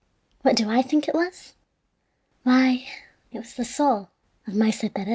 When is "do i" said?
0.55-0.81